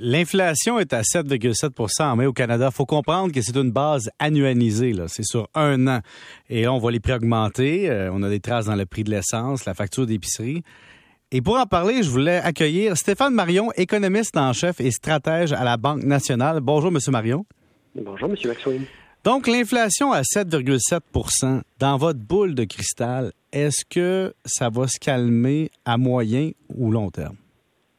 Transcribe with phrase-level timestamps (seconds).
[0.00, 2.68] L'inflation est à 7,7 en mai au Canada.
[2.72, 4.92] Il faut comprendre que c'est une base annualisée.
[5.06, 6.00] C'est sur un an.
[6.50, 7.88] Et là, on voit les prix augmenter.
[7.88, 10.62] Euh, on a des traces dans le prix de l'essence, la facture d'épicerie.
[11.30, 15.62] Et pour en parler, je voulais accueillir Stéphane Marion, économiste en chef et stratège à
[15.62, 16.60] la Banque nationale.
[16.60, 16.98] Bonjour, M.
[17.08, 17.46] Marion.
[17.94, 18.36] Bonjour, M.
[18.44, 18.82] Maxwell.
[19.22, 25.70] Donc, l'inflation à 7,7% dans votre boule de cristal, est-ce que ça va se calmer
[25.84, 27.36] à moyen ou long terme?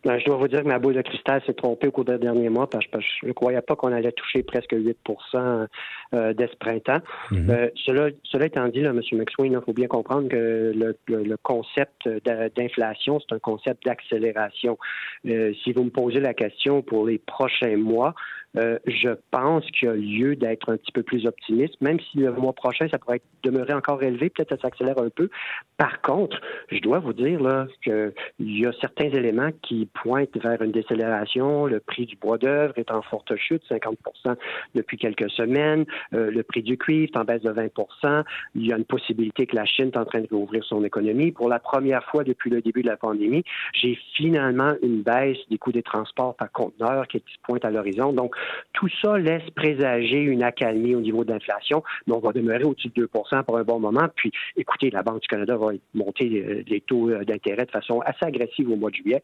[0.05, 2.19] Ben, je dois vous dire que ma boule de cristal s'est trompée au cours des
[2.19, 4.97] derniers mois parce que je ne croyais pas qu'on allait toucher presque 8
[5.33, 6.99] euh, dès ce printemps.
[7.31, 7.49] Mhm.
[7.49, 9.01] Euh, cela, cela étant dit, là, M.
[9.13, 12.07] McSween, il faut bien comprendre que le, concept
[12.55, 14.77] d'inflation, c'est un concept d'accélération.
[15.25, 18.13] Euh, si vous me posez la question pour les prochains mois,
[18.57, 22.19] euh, je pense qu'il y a lieu d'être un petit peu plus optimiste, même si
[22.19, 25.29] le mois prochain, ça pourrait demeurer encore élevé, peut-être ça s'accélère un peu.
[25.77, 26.39] Par contre,
[26.71, 31.65] je dois vous dire là qu'il y a certains éléments qui pointent vers une décélération.
[31.65, 34.35] Le prix du bois d'œuvre est en forte chute, 50%
[34.75, 35.85] depuis quelques semaines.
[36.13, 38.23] Euh, le prix du cuivre est en baisse de 20
[38.55, 41.31] Il y a une possibilité que la Chine est en train de rouvrir son économie.
[41.31, 45.57] Pour la première fois depuis le début de la pandémie, j'ai finalement une baisse des
[45.57, 48.13] coûts des transports par conteneur qui pointe à l'horizon.
[48.13, 48.35] Donc,
[48.73, 52.89] tout ça laisse présager une accalmie au niveau de l'inflation, mais on va demeurer au-dessus
[52.89, 54.07] de 2 pour un bon moment.
[54.15, 58.01] Puis, écoutez, la Banque du Canada va monter euh, les taux euh, d'intérêt de façon
[58.01, 59.21] assez agressive au mois de juillet,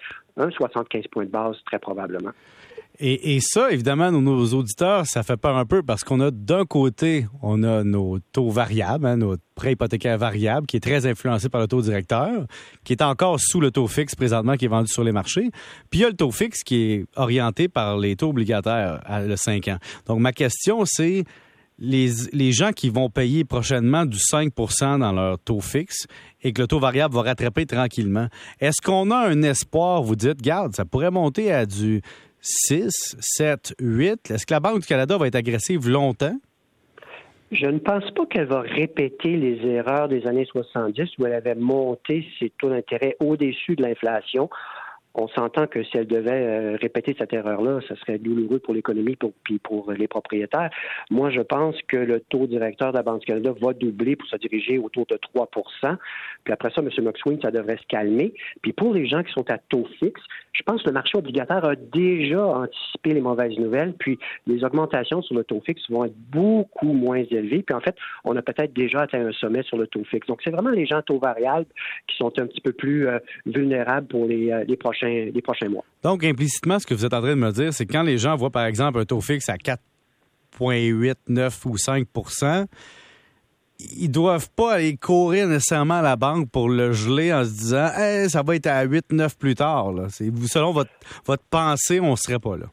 [0.62, 2.31] 75 points de base très probablement.
[3.04, 7.26] Et, ça, évidemment, nos auditeurs, ça fait peur un peu parce qu'on a d'un côté,
[7.42, 11.62] on a nos taux variables, hein, notre prêt hypothécaire variable, qui est très influencé par
[11.62, 12.45] le taux directeur,
[12.84, 15.50] qui est encore sous le taux fixe présentement qui est vendu sur les marchés.
[15.89, 19.22] Puis il y a le taux fixe qui est orienté par les taux obligataires à
[19.22, 19.78] le 5 ans.
[20.06, 21.23] Donc ma question, c'est
[21.82, 26.06] les, les gens qui vont payer prochainement du 5% dans leur taux fixe
[26.44, 28.28] et que le taux variable va rattraper tranquillement,
[28.60, 32.02] est-ce qu'on a un espoir, vous dites, garde, ça pourrait monter à du
[32.40, 34.32] 6, 7, 8.
[34.32, 36.38] Est-ce que la Banque du Canada va être agressive longtemps?
[37.52, 41.55] Je ne pense pas qu'elle va répéter les erreurs des années 70 où elle avait
[41.55, 44.50] monté ses taux d'intérêt au-dessus de l'inflation
[45.14, 49.16] on s'entend que si elle devait euh, répéter cette erreur-là, ce serait douloureux pour l'économie
[49.16, 50.70] pour, puis pour les propriétaires.
[51.10, 54.27] Moi, je pense que le taux directeur de la Banque du Canada va doubler pour
[54.30, 55.98] se diriger autour de 3%
[56.44, 56.89] Puis après ça, M.
[57.04, 58.33] McSween, ça devrait se calmer.
[58.61, 60.22] Puis pour les gens qui sont à taux fixe,
[60.54, 65.22] je pense que le marché obligataire a déjà anticipé les mauvaises nouvelles, puis les augmentations
[65.22, 67.64] sur le taux fixe vont être beaucoup moins élevées.
[67.64, 70.28] Puis en fait, on a peut-être déjà atteint un sommet sur le taux fixe.
[70.28, 71.66] Donc, c'est vraiment les gens à taux variable
[72.08, 75.70] qui sont un petit peu plus euh, vulnérables pour les, euh, les prochains les prochains
[75.70, 75.84] mois.
[76.04, 78.36] Donc, implicitement, ce que vous êtes en train de me dire, c'est quand les gens
[78.36, 82.66] voient, par exemple, un taux fixe à 4,8, 9 ou 5%
[84.00, 87.88] ils doivent pas aller courir nécessairement à la banque pour le geler en se disant
[88.28, 89.92] ça va être à 8, 9 plus tard.
[89.92, 90.08] Là.
[90.10, 90.92] Selon votre,
[91.26, 92.67] votre pensée, on ne serait pas là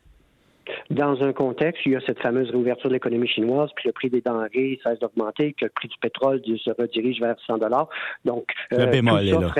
[0.90, 3.92] dans un contexte où il y a cette fameuse réouverture de l'économie chinoise, puis le
[3.92, 7.88] prix des denrées cesse d'augmenter, que le prix du pétrole se redirige vers 100 dollars.
[8.24, 9.52] Donc, le euh, bémol est là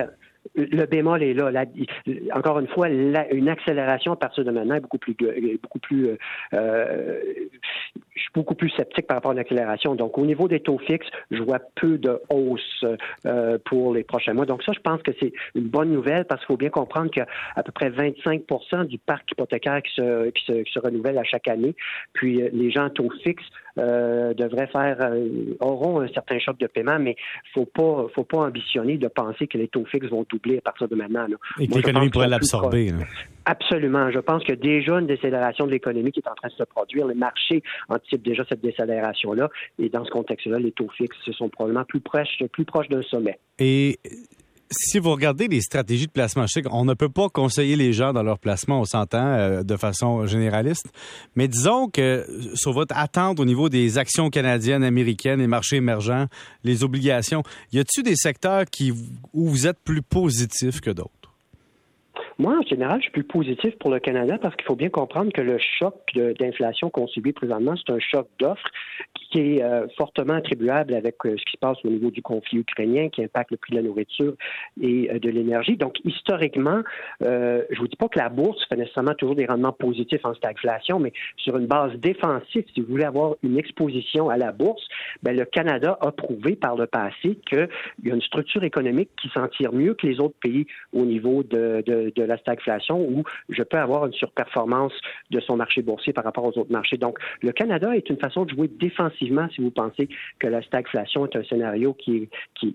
[0.54, 1.64] le bémol est là.
[2.34, 5.16] encore une fois, une accélération à partir de maintenant est beaucoup plus,
[5.62, 6.16] beaucoup plus,
[6.54, 7.20] euh,
[8.14, 9.94] je suis beaucoup plus sceptique par rapport à une accélération.
[9.94, 12.84] Donc, au niveau des taux fixes, je vois peu de hausse
[13.26, 14.46] euh, pour les prochains mois.
[14.46, 17.26] Donc, ça, je pense que c'est une bonne nouvelle parce qu'il faut bien comprendre qu'à
[17.62, 21.74] peu près 25% du parc hypothécaire qui se, qui se, renouvelle à chaque année.
[22.12, 23.46] Puis, euh, les gens à taux fixes
[23.78, 27.16] euh, devraient faire euh, auront un certain choc de paiement, mais
[27.54, 30.88] faut pas faut pas ambitionner de penser que les taux fixes vont doubler à partir
[30.88, 31.26] de maintenant.
[31.58, 32.92] Et que l'économie pourrait l'absorber.
[33.44, 34.10] Absolument.
[34.10, 36.52] Je pense qu'il y a déjà une décélération de l'économie qui est en train de
[36.52, 37.06] se produire.
[37.06, 39.48] Les marchés anticipent déjà cette décélération-là.
[39.78, 43.38] Et dans ce contexte-là, les taux fixes sont probablement plus proches, plus proches d'un sommet.
[43.58, 43.98] Et
[44.70, 47.92] si vous regardez les stratégies de placement, je sais qu'on ne peut pas conseiller les
[47.92, 50.92] gens dans leur placement, on s'entend euh, de façon généraliste,
[51.36, 56.26] mais disons que sur votre attente au niveau des actions canadiennes, américaines, les marchés émergents,
[56.64, 57.42] les obligations,
[57.72, 58.64] y a-t-il des secteurs
[59.32, 61.12] où vous êtes plus positif que d'autres?
[62.40, 65.32] Moi, en général, je suis plus positif pour le Canada parce qu'il faut bien comprendre
[65.32, 68.70] que le choc d'inflation qu'on subit présentement, c'est un choc d'offres
[69.30, 72.58] qui est euh, fortement attribuable avec euh, ce qui se passe au niveau du conflit
[72.58, 74.34] ukrainien, qui impacte le prix de la nourriture
[74.80, 75.76] et euh, de l'énergie.
[75.76, 76.82] Donc, historiquement,
[77.20, 80.98] je vous dis pas que la bourse fait nécessairement toujours des rendements positifs en stagflation,
[80.98, 84.86] mais sur une base défensive, si vous voulez avoir une exposition à la bourse,
[85.22, 87.68] ben, le Canada a prouvé par le passé qu'il
[88.04, 91.42] y a une structure économique qui s'en tire mieux que les autres pays au niveau
[91.42, 94.92] de, de, de la stagflation où je peux avoir une surperformance
[95.30, 96.96] de son marché boursier par rapport aux autres marchés.
[96.96, 101.26] Donc, le Canada est une façon de jouer défensivement si vous pensez que la stagflation
[101.26, 102.70] est un scénario euh,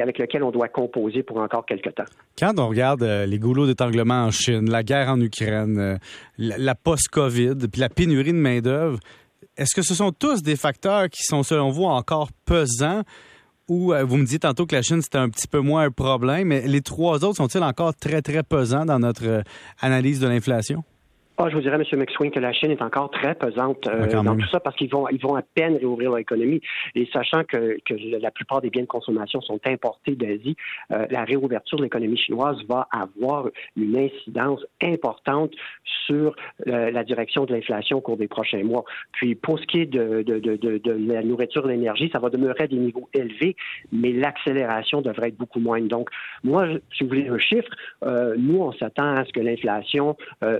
[0.00, 2.04] avec lequel on doit composer pour encore quelques temps.
[2.38, 5.96] Quand on regarde euh, les goulots d'étanglement en Chine, la guerre en Ukraine, euh,
[6.38, 8.98] la, post-COVID, puis la pénurie de main-d'œuvre,
[9.56, 13.02] est-ce que ce sont tous des facteurs qui sont, selon vous, encore pesants?
[13.66, 16.48] Ou vous me dites tantôt que la Chine, c'était un petit peu moins un problème,
[16.48, 19.42] mais les trois autres sont-ils encore très, très pesants dans notre
[19.80, 20.84] analyse de l'inflation?
[21.36, 21.98] Ah, je vous dirais, M.
[21.98, 25.08] McSween, que la Chine est encore très pesante euh, dans tout ça parce qu'ils vont,
[25.08, 26.60] ils vont à peine réouvrir leur économie.
[26.94, 30.54] Et sachant que, que la plupart des biens de consommation sont importés d'Asie,
[30.92, 35.50] euh, la réouverture de l'économie chinoise va avoir une incidence importante
[36.06, 36.36] sur
[36.68, 38.84] euh, la direction de l'inflation au cours des prochains mois.
[39.10, 42.30] Puis, pour ce qui est de, de, de, de la nourriture, de l'énergie, ça va
[42.30, 43.56] demeurer à des niveaux élevés,
[43.90, 45.88] mais l'accélération devrait être beaucoup moindre.
[45.88, 46.10] Donc,
[46.44, 47.70] moi, si vous voulez un chiffre,
[48.36, 50.16] nous, on s'attend à ce que l'inflation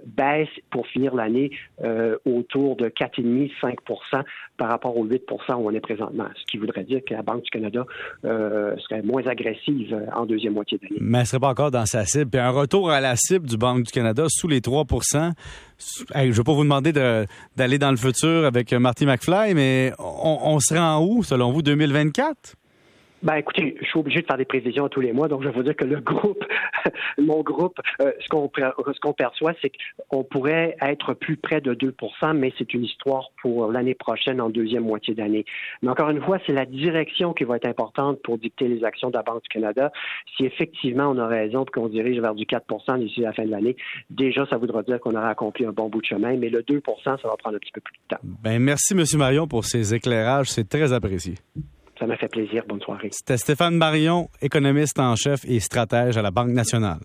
[0.06, 1.50] baisse pour finir l'année
[1.82, 4.24] euh, autour de 4,5-5
[4.56, 6.26] par rapport aux 8 où on est présentement.
[6.36, 7.84] Ce qui voudrait dire que la Banque du Canada
[8.24, 10.96] euh, serait moins agressive euh, en deuxième moitié d'année.
[11.00, 12.30] Mais elle ne serait pas encore dans sa cible.
[12.30, 15.32] Puis un retour à la cible du Banque du Canada sous les 3%
[15.76, 20.38] je ne vais pas vous demander d'aller dans le futur avec Marty McFly, mais on,
[20.42, 22.54] on se rend où, selon vous, 2024?
[23.24, 25.54] Ben écoutez, je suis obligé de faire des prévisions tous les mois, donc je vais
[25.54, 26.44] vous dire que le groupe,
[27.18, 29.72] mon groupe, euh, ce qu'on perçoit, c'est
[30.08, 34.50] qu'on pourrait être plus près de 2% mais c'est une histoire pour l'année prochaine en
[34.50, 35.46] deuxième moitié d'année.
[35.82, 39.08] Mais encore une fois, c'est la direction qui va être importante pour dicter les actions
[39.08, 39.90] de la Banque du Canada.
[40.36, 43.76] Si effectivement on a raison qu'on dirige vers du 4% d'ici la fin de l'année,
[44.10, 46.82] déjà ça voudra dire qu'on aura accompli un bon bout de chemin, mais le 2%
[47.04, 48.22] ça va prendre un petit peu plus de temps.
[48.22, 49.02] Ben merci M.
[49.16, 51.36] Marion pour ces éclairages, c'est très apprécié.
[51.98, 52.64] Ça m'a fait plaisir.
[52.68, 53.10] Bonne soirée.
[53.12, 56.98] C'était Stéphane Marion, économiste en chef et stratège à la Banque nationale.